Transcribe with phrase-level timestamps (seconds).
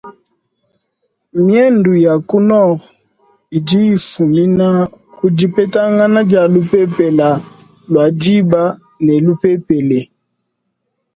[1.45, 2.77] Miendu ya ku nord
[3.57, 4.67] idi ifumina
[5.15, 7.29] ku dipetangana dia lupepele
[7.91, 8.63] lua dîba
[9.03, 9.99] ne lupepele.